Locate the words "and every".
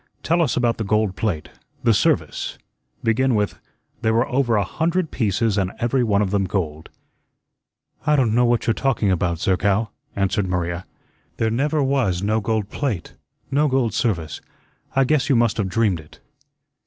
5.59-6.03